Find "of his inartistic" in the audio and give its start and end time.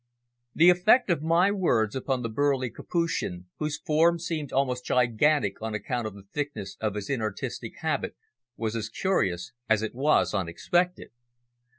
6.81-7.73